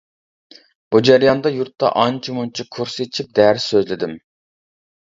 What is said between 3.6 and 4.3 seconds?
سۆزلىدىم.